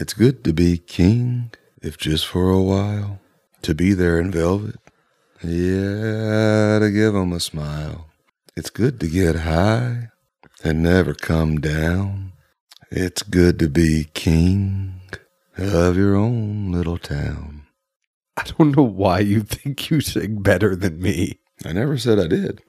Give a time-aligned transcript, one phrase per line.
[0.00, 1.50] It's good to be king,
[1.82, 3.18] if just for a while.
[3.62, 4.76] To be there in velvet.
[5.42, 8.06] Yeah, to give 'em a smile.
[8.56, 10.10] It's good to get high
[10.62, 12.32] and never come down.
[12.92, 15.00] It's good to be king
[15.56, 17.66] of your own little town.
[18.36, 21.40] I don't know why you think you sing better than me.
[21.64, 22.62] I never said I did.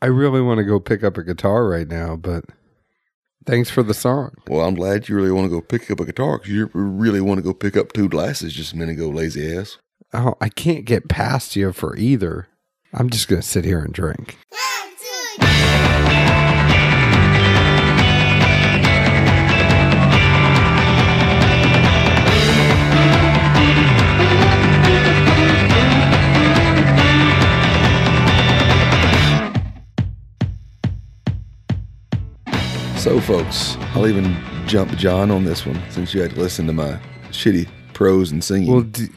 [0.00, 2.44] I really want to go pick up a guitar right now, but
[3.46, 4.34] thanks for the song.
[4.48, 7.20] Well, I'm glad you really want to go pick up a guitar because you really
[7.20, 9.78] want to go pick up two glasses just a minute ago, lazy ass.
[10.12, 12.48] Oh, I can't get past you for either.
[12.92, 14.38] I'm just going to sit here and drink.
[14.52, 15.65] So,
[33.26, 34.36] folks, I'll even
[34.68, 36.96] jump John on this one since you had to listen to my
[37.30, 38.70] shitty prose and singing.
[38.70, 39.08] Well, do,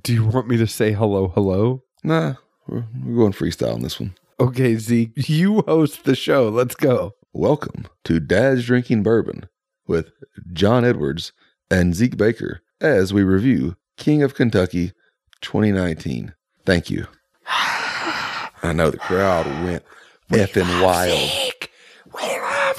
[0.00, 1.82] do you want me to say hello, hello?
[2.04, 2.34] nah,
[2.68, 4.14] we're, we're going freestyle on this one.
[4.38, 6.48] Okay, Zeke, you host the show.
[6.48, 7.14] Let's go.
[7.32, 9.48] Welcome to Dad's Drinking Bourbon
[9.88, 10.12] with
[10.52, 11.32] John Edwards
[11.68, 14.92] and Zeke Baker as we review King of Kentucky
[15.40, 16.32] 2019.
[16.64, 17.08] Thank you.
[17.48, 19.82] I know the crowd went
[20.30, 21.54] effing wild.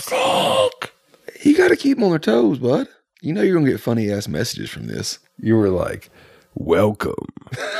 [0.09, 0.91] Zeke.
[1.43, 2.87] You got to keep them on their toes, bud.
[3.21, 5.19] You know you're going to get funny ass messages from this.
[5.39, 6.09] You were like,
[6.55, 7.13] welcome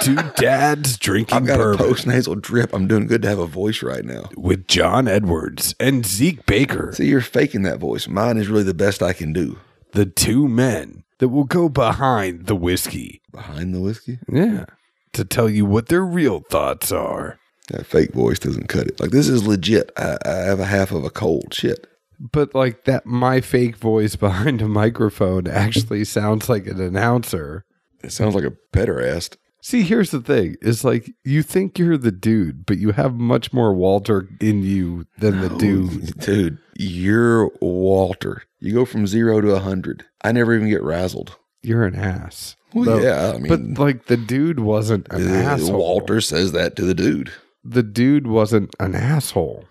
[0.02, 2.74] to Dad's Drinking I've got a Bourbon post nasal drip.
[2.74, 4.30] I'm doing good to have a voice right now.
[4.36, 8.08] with John Edwards and Zeke Baker, See, you're faking that voice.
[8.08, 9.58] Mine is really the best I can do.
[9.94, 13.22] the two men that will go behind the whiskey.
[13.32, 14.66] Behind the whiskey, Yeah.
[15.14, 17.40] To tell you what their real thoughts are.
[17.70, 19.00] that fake voice doesn't cut it.
[19.00, 19.92] Like this is legit.
[19.98, 21.54] I, I have a half of a cold.
[21.54, 21.88] Shit.
[22.20, 27.66] But like that, my fake voice behind a microphone actually sounds like an announcer.
[28.04, 29.38] It sounds like a pederast.
[29.62, 33.52] See, here's the thing: is like you think you're the dude, but you have much
[33.52, 36.18] more Walter in you than the dude.
[36.20, 38.44] Dude, you're Walter.
[38.60, 40.06] You go from zero to a hundred.
[40.24, 41.32] I never even get razzled.
[41.64, 42.56] You're an ass.
[42.74, 45.78] Well, Though- yeah, I but like the dude wasn't an uh, asshole.
[45.80, 47.32] Walter says that to the dude.
[47.64, 49.66] the dude wasn't an asshole.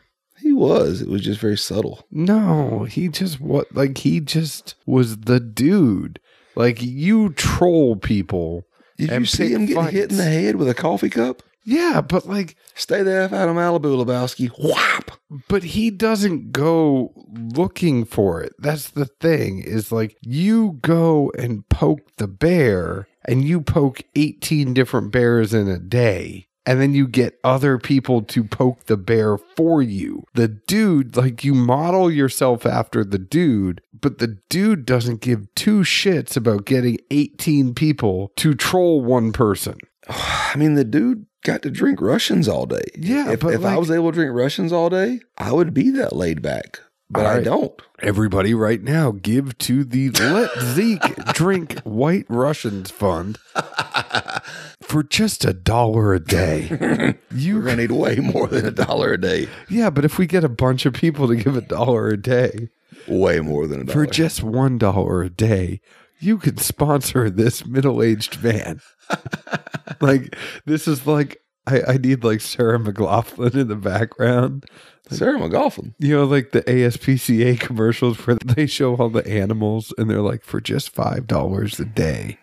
[0.47, 1.03] He was.
[1.03, 2.07] It was just very subtle.
[2.09, 6.21] No, he just what like he just was the dude.
[6.55, 8.65] Like you troll people.
[8.97, 11.43] Did you see him getting hit in the head with a coffee cup?
[11.65, 14.49] Yeah, but like Stay the F out of Malibu, Lebowski.
[14.57, 15.19] Whap!
[15.49, 18.53] but he doesn't go looking for it.
[18.59, 24.75] That's the thing is like you go and poke the bear and you poke 18
[24.75, 26.46] different bears in a day.
[26.67, 30.25] And then you get other people to poke the bear for you.
[30.35, 35.81] The dude, like you model yourself after the dude, but the dude doesn't give two
[35.81, 39.79] shits about getting 18 people to troll one person.
[40.09, 42.85] I mean, the dude got to drink Russians all day.
[42.97, 46.15] Yeah, if, if I was able to drink Russians all day, I would be that
[46.15, 46.81] laid back.
[47.09, 47.81] But All I don't.
[48.03, 53.39] Everybody, right now, give to the Let Zeke Drink White Russians Fund
[54.87, 57.17] for just a dollar a day.
[57.35, 59.49] You're gonna need way more than a dollar a day.
[59.69, 62.69] yeah, but if we get a bunch of people to give a dollar a day
[63.09, 64.07] Way more than a dollar.
[64.07, 65.81] for just one dollar a day,
[66.19, 68.81] you could sponsor this middle-aged man.
[70.01, 74.67] like this is like I, I need like Sarah McLachlan in the background.
[75.09, 75.95] Sarah McLachlan.
[75.99, 80.43] You know, like the ASPCA commercials where they show all the animals and they're like,
[80.45, 82.39] for just five dollars a day,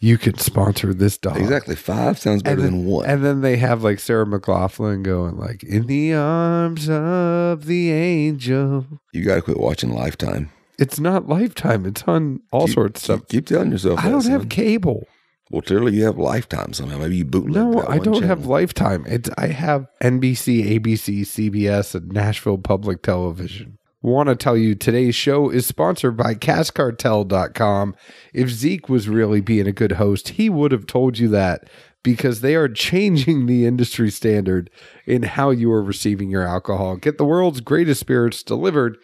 [0.00, 1.38] you can sponsor this dog.
[1.38, 1.74] Exactly.
[1.74, 3.06] Five sounds better then, than one.
[3.06, 8.86] and then they have like Sarah McLachlan going like, in the arms of the angel.
[9.12, 10.50] you got to quit watching Lifetime.
[10.78, 11.86] It's not Lifetime.
[11.86, 13.28] It's on all Keep- sorts of stuff.
[13.28, 13.98] Keep, telling yourself.
[14.04, 15.06] I don't have cable.
[15.50, 16.98] Well, clearly you have Lifetime somehow.
[16.98, 17.54] Maybe you bootleg.
[17.54, 18.46] No, I don't have.
[18.46, 19.04] Lifetime.
[19.06, 23.78] It's I have NBC, ABC, CBS, and Nashville Public Television.
[24.06, 27.96] Want to tell you today's show is sponsored by CaskCartel.com.
[28.32, 31.68] If Zeke was really being a good host, he would have told you that
[32.04, 34.70] because they are changing the industry standard
[35.06, 36.94] in how you are receiving your alcohol.
[36.94, 38.96] Get the world's greatest spirits delivered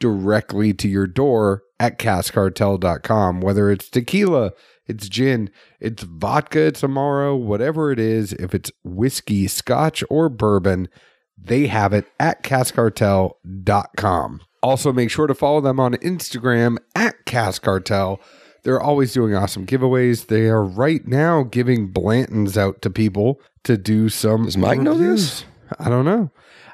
[0.00, 3.42] directly to your door at CaskCartel.com.
[3.42, 4.52] Whether it's tequila,
[4.86, 5.50] it's gin,
[5.80, 10.88] it's vodka, Amaro, whatever it is, if it's whiskey, scotch, or bourbon,
[11.38, 14.40] they have it at CaskCartel.com.
[14.62, 18.18] Also, make sure to follow them on Instagram at CaskCartel.
[18.62, 20.26] They're always doing awesome giveaways.
[20.26, 24.44] They are right now giving Blantons out to people to do some.
[24.46, 25.44] Does Mike know this?
[25.78, 26.30] I don't know.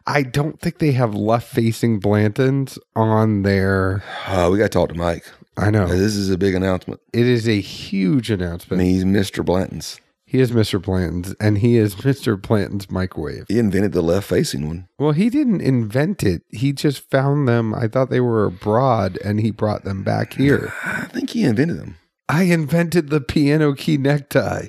[0.07, 4.03] I don't think they have left facing Blantons on their.
[4.27, 5.25] Uh, we got to talk to Mike.
[5.57, 5.87] I know.
[5.87, 7.01] This is a big announcement.
[7.13, 8.79] It is a huge I announcement.
[8.83, 9.45] mean, he's Mr.
[9.45, 10.01] Blanton's.
[10.33, 10.81] He is Mr.
[10.81, 12.41] Blanton's, and he is Mr.
[12.41, 13.45] Blanton's microwave.
[13.49, 14.89] He invented the left facing one.
[14.99, 16.41] Well, he didn't invent it.
[16.49, 17.75] He just found them.
[17.75, 20.73] I thought they were abroad, and he brought them back here.
[20.85, 21.99] I think he invented them.
[22.31, 24.69] I invented the piano key necktie.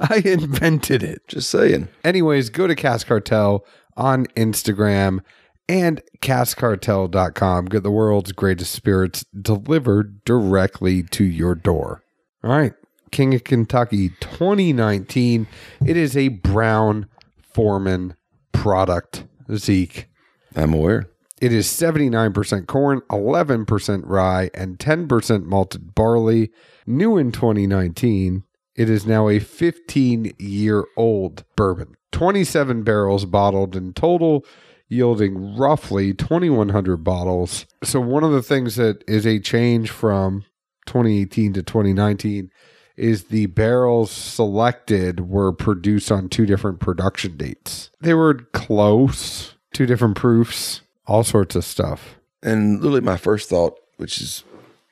[0.00, 1.28] I invented it.
[1.28, 1.86] Just saying.
[2.02, 3.64] Anyways, go to Cask Cartel
[3.96, 5.20] on Instagram
[5.68, 7.66] and caskcartel.com.
[7.66, 12.02] Get the world's greatest spirits delivered directly to your door.
[12.42, 12.72] All right.
[13.12, 15.46] King of Kentucky 2019.
[15.86, 17.06] It is a Brown
[17.54, 18.16] Foreman
[18.52, 20.08] product, Zeke.
[20.56, 21.08] I'm aware.
[21.40, 26.50] It is 79% corn, 11% rye, and 10% malted barley.
[26.86, 28.44] New in 2019,
[28.74, 31.96] it is now a 15 year old bourbon.
[32.12, 34.44] 27 barrels bottled in total,
[34.88, 37.66] yielding roughly 2,100 bottles.
[37.82, 40.44] So, one of the things that is a change from
[40.86, 42.50] 2018 to 2019
[42.96, 47.90] is the barrels selected were produced on two different production dates.
[48.00, 52.16] They were close, two different proofs, all sorts of stuff.
[52.42, 54.44] And literally, my first thought, which is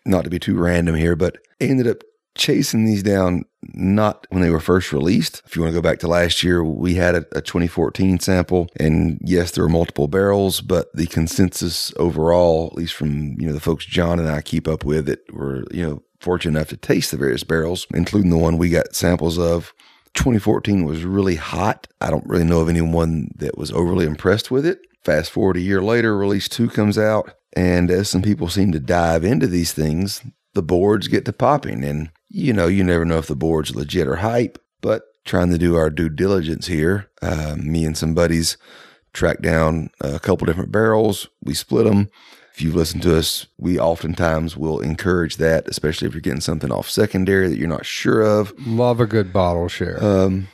[0.05, 2.03] not to be too random here, but I ended up
[2.37, 3.45] chasing these down
[3.75, 5.43] not when they were first released.
[5.47, 8.69] If you want to go back to last year, we had a, a 2014 sample,
[8.79, 13.53] and yes, there were multiple barrels, but the consensus overall, at least from you know
[13.53, 16.77] the folks John and I keep up with, it were you know fortunate enough to
[16.77, 19.73] taste the various barrels, including the one we got samples of.
[20.15, 21.87] 2014 was really hot.
[22.01, 24.81] I don't really know of anyone that was overly impressed with it.
[25.05, 28.81] Fast forward a year later, release two comes out, and as some people seem to
[28.81, 30.23] dive into these things,
[30.55, 31.85] the boards get to popping.
[31.85, 35.59] And you know, you never know if the board's legit or hype, but trying to
[35.59, 38.57] do our due diligence here, uh, me and some buddies
[39.13, 41.29] tracked down a couple different barrels.
[41.43, 42.09] We split them.
[42.55, 46.71] If you've listened to us, we oftentimes will encourage that, especially if you're getting something
[46.71, 48.53] off secondary that you're not sure of.
[48.67, 50.03] Love a good bottle share.
[50.03, 50.49] Um,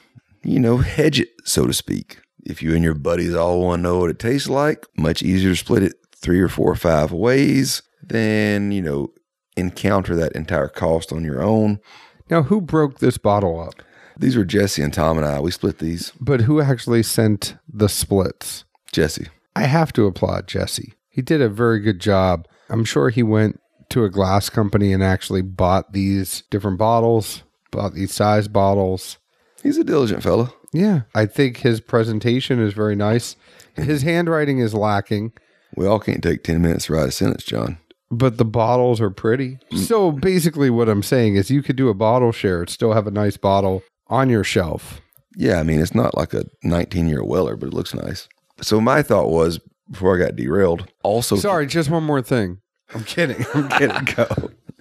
[0.45, 2.21] you know, hedge it, so to speak.
[2.45, 5.51] If you and your buddies all want to know what it tastes like, much easier
[5.51, 9.09] to split it three or four or five ways than, you know,
[9.57, 11.81] encounter that entire cost on your own.
[12.31, 13.83] now, who broke this bottle up?
[14.19, 15.41] These were Jesse and Tom and I.
[15.41, 16.13] We split these.
[16.21, 18.65] But who actually sent the splits?
[18.93, 19.29] Jesse.
[19.55, 20.95] I have to applaud Jesse.
[21.17, 22.47] He did a very good job.
[22.69, 23.59] I'm sure he went
[23.89, 29.17] to a glass company and actually bought these different bottles, bought these size bottles.
[29.63, 30.53] He's a diligent fellow.
[30.75, 33.35] Yeah, I think his presentation is very nice.
[33.77, 35.33] His handwriting is lacking,
[35.75, 37.79] We all can't take 10 minutes to write a sentence, John.
[38.11, 39.59] but the bottles are pretty.
[39.73, 39.79] Mm.
[39.79, 43.07] So basically, what I'm saying is you could do a bottle share, and still have
[43.07, 45.01] a nice bottle on your shelf.
[45.35, 48.29] Yeah, I mean, it's not like a 19 year Weller, but it looks nice.
[48.61, 49.61] So my thought was
[49.91, 52.61] before I got derailed, also, Sorry, just one more thing.
[52.95, 53.45] I'm kidding.
[53.55, 54.05] I'm kidding.
[54.15, 54.27] Go.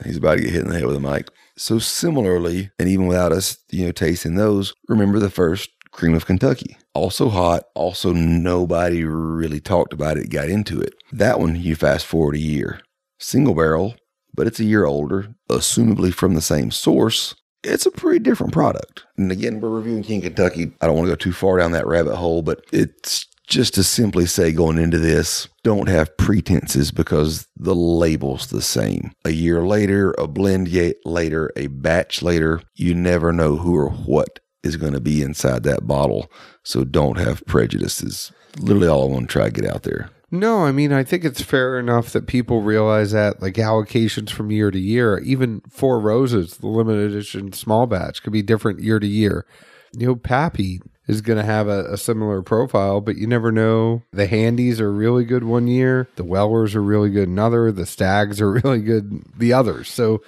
[0.04, 1.30] he's about to get hit in the head with a mic.
[1.58, 6.26] So similarly, and even without us, you know, tasting those, remember the first cream of
[6.26, 6.78] Kentucky.
[6.94, 10.94] Also hot, also nobody really talked about it, got into it.
[11.12, 12.82] That one, you fast forward a year.
[13.18, 13.96] Single barrel,
[14.34, 17.34] but it's a year older, assumably from the same source.
[17.64, 19.06] It's a pretty different product.
[19.18, 20.72] And again, we're reviewing King Kentucky.
[20.82, 23.84] I don't want to go too far down that rabbit hole, but it's just to
[23.84, 29.12] simply say going into this, don't have pretenses because the label's the same.
[29.24, 30.70] A year later, a blend
[31.06, 35.64] later, a batch later, you never know who or what is going to be inside
[35.64, 36.32] that bottle.
[36.64, 38.32] So don't have prejudices.
[38.60, 40.10] Literally all I want to try to get out there.
[40.32, 44.52] No, I mean, I think it's fair enough that people realize that, like allocations from
[44.52, 49.00] year to year, even Four Roses, the limited edition small batch, could be different year
[49.00, 49.46] to year.
[49.94, 54.04] You know, Pappy is going to have a, a similar profile, but you never know.
[54.12, 58.42] The Handies are really good one year, the Wellers are really good another, the Stags
[58.42, 59.90] are really good the others.
[59.90, 60.22] So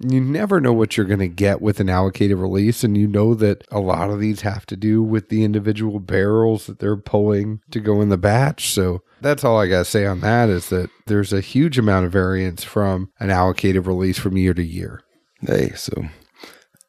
[0.00, 2.84] you never know what you're going to get with an allocated release.
[2.84, 6.66] And you know that a lot of these have to do with the individual barrels
[6.66, 8.70] that they're pulling to go in the batch.
[8.70, 12.06] So that's all I got to say on that is that there's a huge amount
[12.06, 15.02] of variance from an allocated release from year to year.
[15.40, 15.92] Hey, so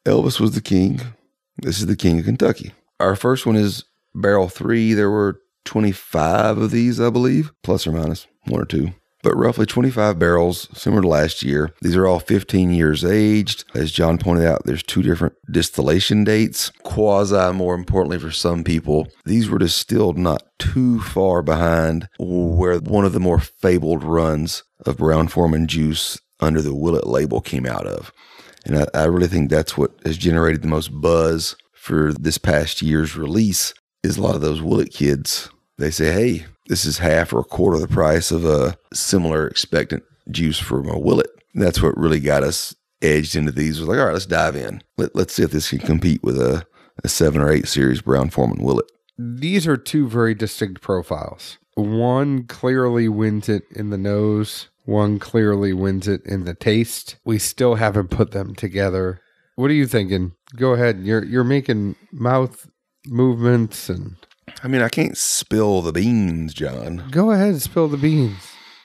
[0.04, 1.00] Elvis was the king.
[1.60, 2.72] This is the king of Kentucky.
[3.00, 3.84] Our first one is
[4.14, 4.94] barrel three.
[4.94, 9.66] There were 25 of these, I believe, plus or minus one or two, but roughly
[9.66, 11.74] 25 barrels, similar to last year.
[11.82, 13.64] These are all 15 years aged.
[13.74, 16.70] As John pointed out, there's two different distillation dates.
[16.84, 23.04] Quasi, more importantly for some people, these were distilled not too far behind where one
[23.04, 28.12] of the more fabled runs of Brown-Forman juice under the Willett label came out of.
[28.68, 32.82] And I, I really think that's what has generated the most buzz for this past
[32.82, 35.50] year's release is a lot of those Willett kids.
[35.78, 39.48] They say, hey, this is half or a quarter of the price of a similar
[39.48, 41.30] expectant juice from a Willett.
[41.54, 43.80] That's what really got us edged into these.
[43.80, 44.82] Was like, all right, let's dive in.
[44.96, 46.66] Let, let's see if this can compete with a,
[47.02, 48.62] a seven or eight series Brown-Forman.
[48.62, 48.92] Will it?
[49.16, 51.58] These are two very distinct profiles.
[51.74, 57.16] One clearly wins it in the nose, one clearly wins it in the taste.
[57.22, 59.20] We still haven't put them together.
[59.54, 60.32] What are you thinking?
[60.56, 61.00] Go ahead.
[61.00, 62.66] You're you're making mouth
[63.06, 64.16] movements and
[64.64, 67.04] I mean, I can't spill the beans, John.
[67.10, 68.38] go ahead and spill the beans.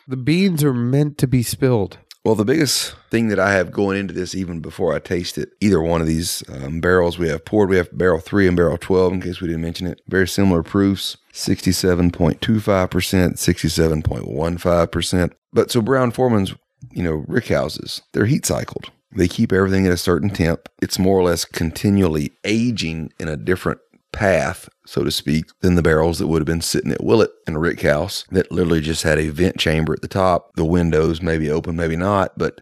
[0.06, 1.98] The beans are meant to be spilled.
[2.26, 5.52] Well, the biggest thing that I have going into this, even before I taste it,
[5.62, 8.78] either one of these um, barrels we have poured, we have barrel three and barrel
[8.78, 10.02] 12, in case we didn't mention it.
[10.08, 12.40] Very similar proofs 67.25%,
[13.34, 15.32] 67.15%.
[15.52, 16.54] But so Brown-Forman's,
[16.92, 18.92] you know, rick houses, they're heat cycled.
[19.16, 20.70] They keep everything at a certain temp.
[20.82, 23.80] It's more or less continually aging in a different
[24.12, 27.56] path, so to speak, than the barrels that would have been sitting at Willett in
[27.56, 31.22] a rick house that literally just had a vent chamber at the top, the windows
[31.22, 32.62] maybe open, maybe not, but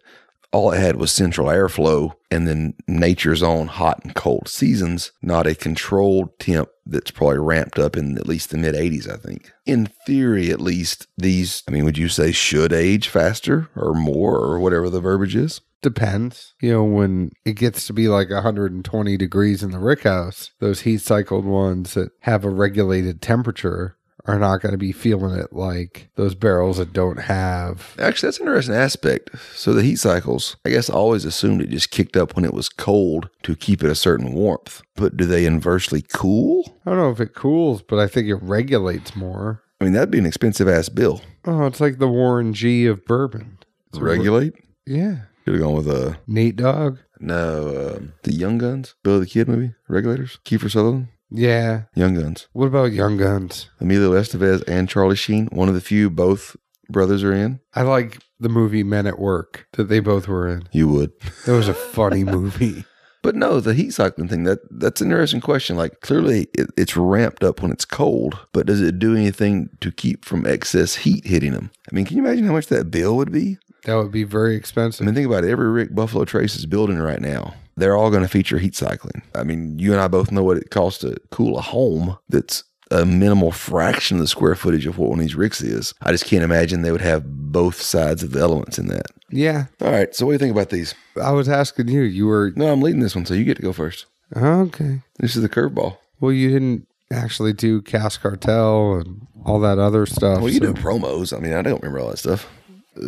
[0.51, 5.47] all it had was central airflow and then nature's own hot and cold seasons, not
[5.47, 9.51] a controlled temp that's probably ramped up in at least the mid 80s, I think.
[9.65, 14.37] In theory, at least, these, I mean, would you say should age faster or more
[14.37, 15.61] or whatever the verbiage is?
[15.81, 16.53] Depends.
[16.61, 20.81] You know, when it gets to be like 120 degrees in the rick house, those
[20.81, 25.51] heat cycled ones that have a regulated temperature are not going to be feeling it
[25.53, 27.95] like those barrels that don't have.
[27.99, 29.29] Actually, that's an interesting aspect.
[29.53, 32.53] So the heat cycles, I guess I always assumed it just kicked up when it
[32.53, 34.81] was cold to keep it a certain warmth.
[34.95, 36.77] But do they inversely cool?
[36.85, 39.63] I don't know if it cools, but I think it regulates more.
[39.79, 41.21] I mean, that'd be an expensive ass bill.
[41.45, 43.57] Oh, it's like the Warren G of bourbon.
[43.89, 44.53] It's Regulate?
[44.85, 45.21] Yeah.
[45.43, 46.99] Could have gone with uh Nate Dogg.
[47.19, 51.83] no um, the Young Guns, Bill the Kid movie, Regulators, Kiefer Sutherland, Yeah.
[51.95, 53.69] Young Guns, What about Young Guns?
[53.79, 56.55] Emilio Estevez and Charlie Sheen, one of the few both
[56.89, 57.59] brothers are in.
[57.73, 60.67] I like the movie Men at Work that they both were in.
[60.71, 61.11] You would.
[61.45, 62.83] That was a funny movie.
[63.23, 65.75] But no, the heat cycling thing, that that's an interesting question.
[65.77, 69.91] Like clearly it, it's ramped up when it's cold, but does it do anything to
[69.91, 71.69] keep from excess heat hitting them?
[71.91, 73.57] I mean, can you imagine how much that bill would be?
[73.85, 75.03] That would be very expensive.
[75.03, 75.49] I mean, think about it.
[75.51, 77.53] Every Rick Buffalo Trace is building right now.
[77.81, 79.21] They're all going to feature heat cycling.
[79.35, 82.63] I mean, you and I both know what it costs to cool a home that's
[82.91, 85.93] a minimal fraction of the square footage of what one of these Ricks is.
[86.01, 89.07] I just can't imagine they would have both sides of the elements in that.
[89.29, 89.65] Yeah.
[89.81, 90.13] All right.
[90.13, 90.93] So, what do you think about these?
[91.21, 92.01] I was asking you.
[92.01, 94.05] You were No, I'm leading this one, so you get to go first.
[94.35, 95.01] okay.
[95.19, 95.97] This is the curveball.
[96.19, 100.39] Well, you didn't actually do Cask Cartel and all that other stuff.
[100.39, 100.73] Well, you so.
[100.73, 101.35] do promos.
[101.35, 102.47] I mean, I don't remember all that stuff.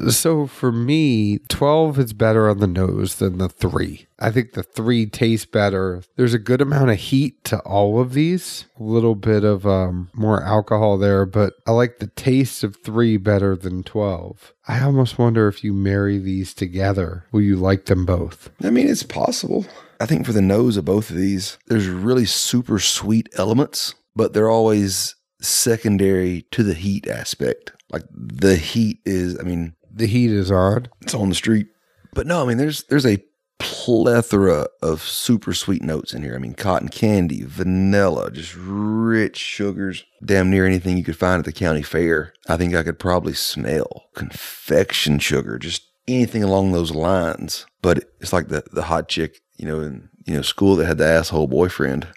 [0.10, 4.08] So for me, 12 is better on the nose than the three.
[4.18, 6.04] I think the three tastes better.
[6.16, 10.10] There's a good amount of heat to all of these, a little bit of um,
[10.14, 14.54] more alcohol there, but I like the taste of three better than 12.
[14.68, 18.50] I almost wonder if you marry these together, will you like them both?
[18.64, 19.66] I mean, it's possible.
[20.00, 24.34] I think for the nose of both of these, there's really super sweet elements, but
[24.34, 27.72] they're always secondary to the heat aspect.
[27.94, 30.88] Like the heat is, I mean, The heat is on.
[31.02, 31.68] it's on the street.
[32.14, 33.24] But no, I mean, there's there's a
[33.60, 36.36] plethora of super sweet notes in here.
[36.36, 41.46] I mean, cotton candy, vanilla, just rich sugars, damn near anything you could find at
[41.46, 42.34] the county fair.
[42.50, 47.66] I think I could probably smell confection sugar, just anything along those lines.
[47.82, 50.98] But it's like the the hot chick, you know, in you know school that had
[50.98, 52.08] the asshole boyfriend.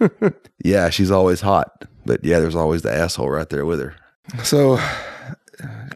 [0.64, 1.70] yeah, she's always hot,
[2.06, 3.94] but yeah, there's always the asshole right there with her.
[4.42, 4.78] So,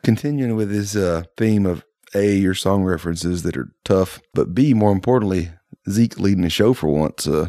[0.03, 1.85] continuing with this uh, theme of
[2.15, 5.51] a your song references that are tough, but b more importantly,
[5.91, 7.27] Zeke leading the show for once.
[7.27, 7.49] Uh,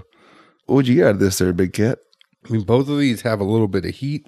[0.65, 1.99] what would you get out of this, there, Big Cat?
[2.45, 4.27] I mean, both of these have a little bit of heat.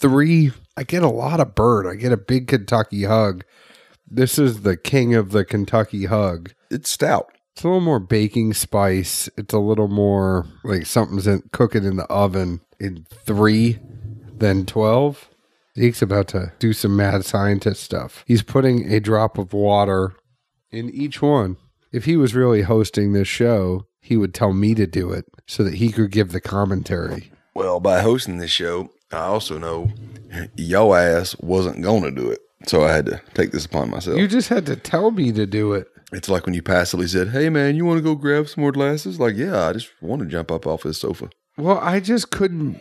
[0.00, 1.86] Three, I get a lot of bird.
[1.86, 3.44] I get a big Kentucky hug.
[4.06, 6.52] This is the king of the Kentucky hug.
[6.70, 7.32] It's stout.
[7.52, 9.28] It's a little more baking spice.
[9.36, 13.80] It's a little more like something's in, cooking in the oven in three
[14.36, 15.28] than 12.
[15.78, 18.24] Zeke's about to do some mad scientist stuff.
[18.26, 20.14] He's putting a drop of water
[20.70, 21.56] in each one.
[21.92, 25.62] If he was really hosting this show, he would tell me to do it so
[25.62, 27.30] that he could give the commentary.
[27.54, 29.90] Well, by hosting this show, I also know
[30.56, 32.40] yo ass wasn't going to do it.
[32.66, 34.18] So I had to take this upon myself.
[34.18, 35.86] You just had to tell me to do it.
[36.12, 38.72] it's like when you passively said, Hey man, you want to go grab some more
[38.72, 39.20] glasses?
[39.20, 41.30] Like, yeah, I just want to jump up off this sofa.
[41.56, 42.80] Well, I just couldn't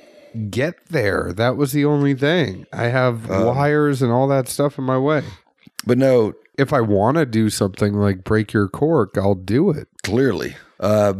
[0.49, 1.33] get there.
[1.33, 2.65] That was the only thing.
[2.73, 5.23] I have wires and all that stuff in my way.
[5.85, 9.87] But no, If I want to do something like break your cork, I'll do it.
[10.03, 10.55] clearly.
[10.79, 11.13] Uh,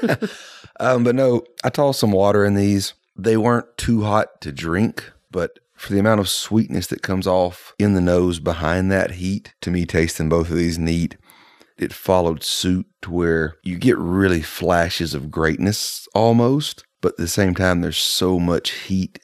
[0.80, 2.94] um, but no, I tossed some water in these.
[3.16, 7.74] They weren't too hot to drink, but for the amount of sweetness that comes off
[7.78, 11.16] in the nose behind that heat, to me, tasting both of these neat,
[11.76, 17.28] it followed suit to where you get really flashes of greatness almost, but at the
[17.28, 19.20] same time, there's so much heat.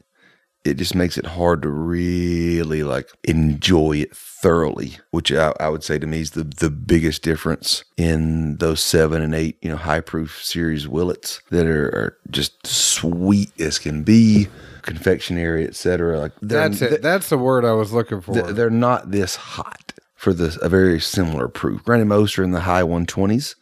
[0.65, 5.85] It just makes it hard to really like enjoy it thoroughly, which I, I would
[5.85, 9.77] say to me is the, the biggest difference in those seven and eight, you know,
[9.77, 14.49] high proof series Willetts that are, are just sweet as can be,
[14.83, 16.19] confectionery, etc.
[16.19, 17.03] Like That's it.
[17.03, 18.33] That's the word I was looking for.
[18.33, 21.85] th- they're not this hot for the a very similar proof.
[21.85, 23.57] Granted, most are in the high 120s,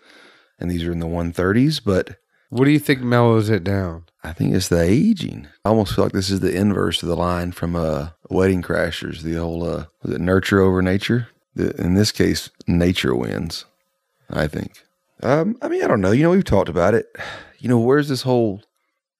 [0.61, 1.81] and these are in the 130s.
[1.85, 2.19] But
[2.53, 4.05] what do you think mellows it down?
[4.23, 5.49] I think it's the aging.
[5.65, 9.23] I almost feel like this is the inverse of the line from uh, Wedding Crashers.
[9.23, 11.29] The whole uh, was it nurture over nature?
[11.55, 13.65] The, in this case, nature wins.
[14.29, 14.85] I think.
[15.23, 16.13] Um, I mean, I don't know.
[16.13, 17.07] You know, we've talked about it.
[17.59, 18.63] You know, where's this whole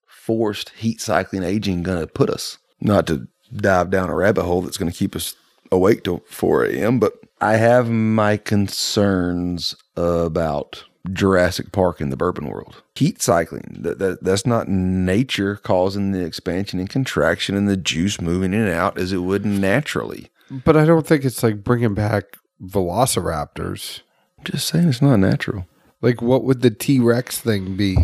[0.07, 2.59] forced heat cycling aging going to put us?
[2.83, 5.37] Not to dive down a rabbit hole that's going to keep us
[5.71, 12.49] awake till 4 a.m., but I have my concerns about Jurassic Park in the bourbon
[12.49, 12.83] world.
[12.95, 18.21] Heat cycling, that, that, that's not nature causing the expansion and contraction and the juice
[18.21, 20.31] moving in and out as it would naturally.
[20.51, 24.01] But I don't think it's like bringing back velociraptors.
[24.39, 25.67] I'm Just saying it's not natural.
[26.01, 27.97] Like, what would the T Rex thing be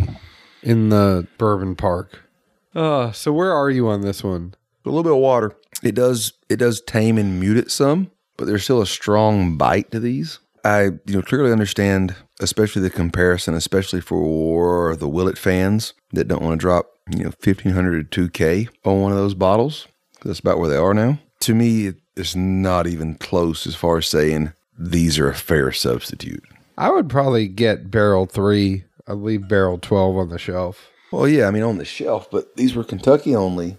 [0.63, 2.21] in the bourbon park?
[2.73, 4.55] Uh, so where are you on this one?
[4.85, 5.55] A little bit of water.
[5.83, 9.91] It does it does tame and mute it some, but there's still a strong bite
[9.91, 10.39] to these.
[10.63, 16.41] I you know clearly understand, especially the comparison, especially for the Willett fans that don't
[16.41, 19.87] want to drop you know fifteen hundred to two k on one of those bottles.
[20.23, 21.19] That's about where they are now.
[21.41, 26.43] To me, it's not even close as far as saying these are a fair substitute.
[26.77, 28.85] I would probably get barrel three.
[29.07, 30.89] I'd leave barrel 12 on the shelf.
[31.11, 33.77] Well, yeah, I mean on the shelf, but these were Kentucky only,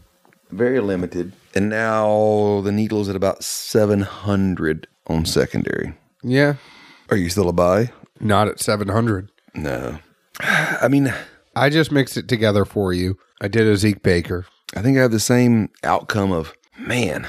[0.50, 5.94] very limited, and now the needle's at about seven hundred on secondary.
[6.22, 6.54] Yeah.
[7.08, 7.90] Are you still a buy?
[8.20, 9.30] Not at 700.
[9.54, 9.98] No.
[10.40, 11.12] I mean,
[11.56, 13.18] I just mixed it together for you.
[13.40, 14.46] I did a Zeke Baker.
[14.76, 17.26] I think I have the same outcome of man.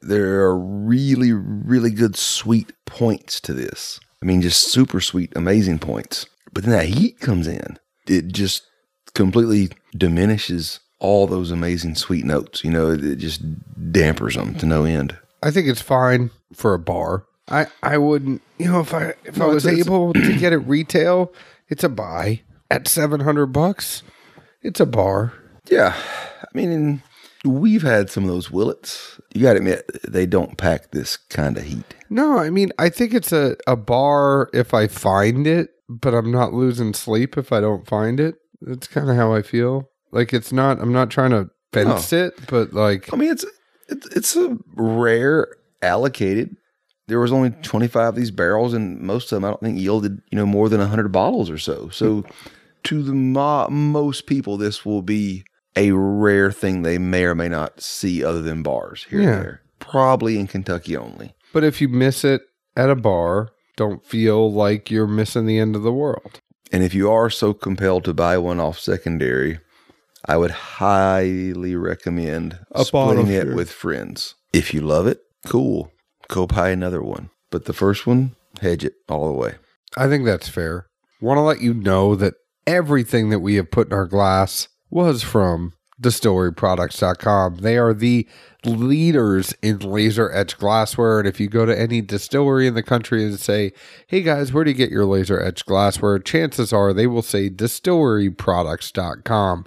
[0.00, 3.98] There are really, really good sweet points to this.
[4.22, 6.26] I mean, just super sweet, amazing points.
[6.52, 7.78] But then that heat comes in.
[8.06, 8.62] It just
[9.14, 12.62] completely diminishes all those amazing sweet notes.
[12.64, 13.42] You know, it, it just
[13.92, 15.16] dampers them to no end.
[15.42, 17.26] I think it's fine for a bar.
[17.48, 21.32] I, I wouldn't, you know, if I if I was able to get it retail,
[21.68, 24.02] it's a buy at seven hundred bucks.
[24.62, 25.34] It's a bar.
[25.68, 25.94] Yeah.
[26.42, 27.02] I mean,
[27.44, 29.20] we've had some of those Willetts.
[29.34, 31.94] You got to admit, they don't pack this kind of heat.
[32.08, 36.30] No, I mean, I think it's a, a bar if I find it, but I'm
[36.30, 38.36] not losing sleep if I don't find it.
[38.62, 39.90] That's kind of how I feel.
[40.12, 40.80] Like it's not.
[40.80, 42.26] I'm not trying to fence oh.
[42.26, 43.44] it, but like I mean, it's
[43.88, 45.48] it's it's a rare
[45.82, 46.56] allocated.
[47.06, 50.20] There was only 25 of these barrels, and most of them I don't think yielded
[50.30, 51.88] you know more than 100 bottles or so.
[51.90, 52.24] So,
[52.84, 55.44] to the mo- most people, this will be
[55.76, 59.28] a rare thing they may or may not see other than bars here Yeah.
[59.34, 59.60] and there.
[59.80, 61.34] Probably in Kentucky only.
[61.52, 62.42] But if you miss it
[62.76, 66.40] at a bar, don't feel like you're missing the end of the world.
[66.72, 69.58] And if you are so compelled to buy one off secondary,
[70.26, 74.34] I would highly recommend A splitting it with friends.
[74.52, 75.90] If you love it, cool.
[76.34, 77.30] Go buy another one.
[77.52, 79.54] But the first one, hedge it all the way.
[79.96, 80.88] I think that's fair.
[81.20, 82.34] Want to let you know that
[82.66, 87.58] everything that we have put in our glass was from distilleryproducts.com.
[87.58, 88.26] They are the
[88.64, 91.20] leaders in laser etched glassware.
[91.20, 93.72] And if you go to any distillery in the country and say,
[94.08, 96.18] hey guys, where do you get your laser etched glassware?
[96.18, 99.66] Chances are they will say distilleryproducts.com.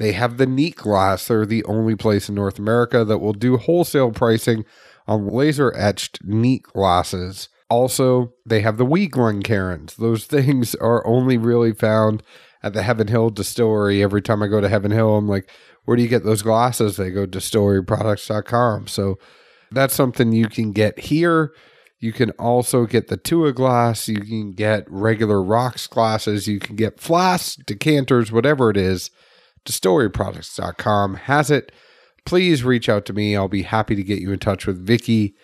[0.00, 1.28] They have the neat glass.
[1.28, 4.64] They're the only place in North America that will do wholesale pricing
[5.08, 7.48] on laser etched neat glasses.
[7.70, 9.96] Also, they have the Wee Glencairns.
[9.96, 12.22] Those things are only really found
[12.62, 14.02] at the Heaven Hill distillery.
[14.02, 15.50] Every time I go to Heaven Hill, I'm like,
[15.84, 16.96] where do you get those glasses?
[16.96, 18.88] They go to distilleryproducts.com.
[18.88, 19.18] So
[19.70, 21.52] that's something you can get here.
[22.00, 24.08] You can also get the Tua glass.
[24.08, 26.46] You can get regular rocks glasses.
[26.46, 29.10] You can get flasks, decanters, whatever it is.
[29.64, 31.72] Distilleryproducts.com has it.
[32.24, 33.36] Please reach out to me.
[33.36, 35.34] I'll be happy to get you in touch with Vicky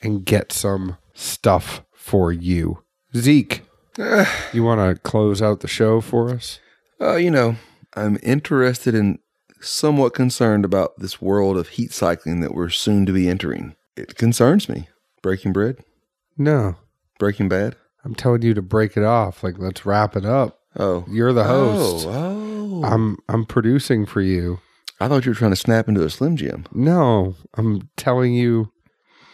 [0.00, 2.82] and get some stuff for you.
[3.16, 3.62] Zeke,
[4.52, 6.58] you want to close out the show for us?
[7.00, 7.56] Uh, you know,
[7.94, 9.18] I'm interested and
[9.60, 13.76] somewhat concerned about this world of heat cycling that we're soon to be entering.
[13.96, 14.88] It concerns me.
[15.22, 15.76] Breaking Bread,
[16.36, 16.76] No,
[17.18, 17.76] Breaking Bad.
[18.04, 19.44] I'm telling you to break it off.
[19.44, 20.58] Like, let's wrap it up.
[20.76, 22.06] Oh, You're the host.
[22.08, 22.84] Oh, oh.
[22.84, 24.58] I'm I'm producing for you.
[25.02, 26.64] I thought you were trying to snap into a Slim Jim.
[26.72, 28.70] No, I'm telling you.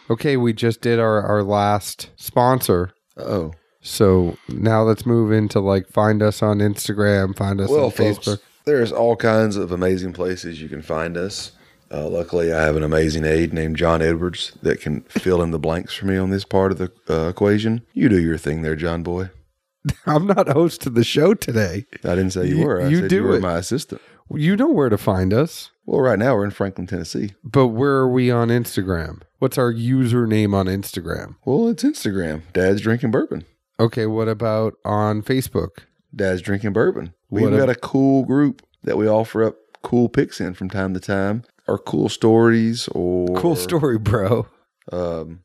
[0.09, 2.91] Okay, we just did our our last sponsor.
[3.17, 3.51] Oh,
[3.81, 8.27] So now let's move into like find us on Instagram, find us Well, on folks,
[8.27, 8.39] Facebook.
[8.65, 11.51] there's all kinds of amazing places you can find us.
[11.91, 15.59] Uh, luckily, I have an amazing aide named John Edwards that can fill in the
[15.59, 17.81] blanks for me on this part of the uh, equation.
[17.93, 19.29] You do your thing there, John Boy.
[20.05, 21.85] I'm not host of the show today.
[22.03, 22.81] I didn't say you, You- were.
[22.81, 23.41] I you said do you were it.
[23.41, 24.01] my assistant.
[24.33, 27.33] You know where to find us, Well, right now we're in Franklin, Tennessee.
[27.43, 29.21] but where are we on Instagram?
[29.39, 31.35] What's our username on Instagram?
[31.45, 32.43] Well, it's Instagram.
[32.53, 33.45] Dad's drinking bourbon.
[33.79, 35.79] Okay, what about on Facebook?
[36.15, 37.13] Dad's drinking bourbon.
[37.29, 40.99] We've got a cool group that we offer up cool picks in from time to
[40.99, 44.47] time, or cool stories, or Cool story, bro.
[44.91, 45.39] um,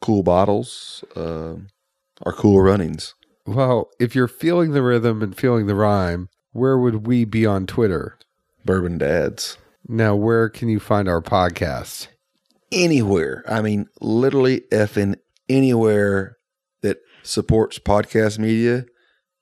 [0.00, 1.68] cool bottles, um,
[2.22, 3.14] or cool runnings.
[3.46, 7.66] Well, if you're feeling the rhythm and feeling the rhyme, where would we be on
[7.66, 8.18] Twitter?
[8.64, 9.58] Bourbon Dads.
[9.88, 12.08] Now, where can you find our podcast?
[12.70, 13.44] Anywhere.
[13.48, 15.16] I mean, literally effing
[15.48, 16.36] anywhere
[16.82, 18.86] that supports podcast media,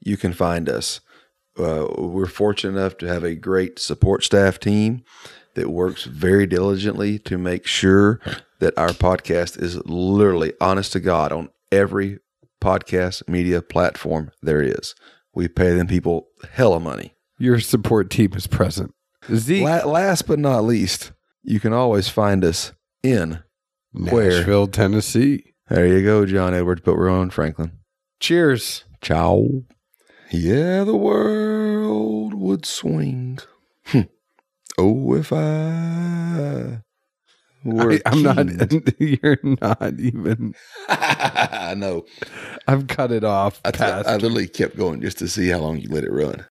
[0.01, 1.01] you can find us.
[1.59, 5.05] Uh, we're fortunate enough to have a great support staff team
[5.55, 8.21] that works very diligently to make sure
[8.61, 12.19] that our podcast is literally honest to God on every
[12.63, 14.95] podcast media platform there is.
[15.35, 17.15] We pay them people hella money.
[17.39, 18.95] Your support team is present.
[19.35, 21.13] Zeke, La- last but not least,
[21.43, 23.43] you can always find us in.
[23.93, 24.31] where?
[24.31, 25.55] Nashville, Tennessee.
[25.69, 27.73] There you go, John Edwards, but we're on Franklin.
[28.19, 28.85] Cheers.
[29.01, 29.47] Ciao.
[30.31, 33.39] Yeah, the world would swing.
[33.87, 34.01] Hmm.
[34.79, 36.83] oh, if I.
[37.67, 38.73] I, I'm not.
[38.99, 40.55] You're not even.
[40.89, 42.07] I know.
[42.67, 43.61] I've cut it off.
[43.65, 46.47] I literally kept going just to see how long you let it run.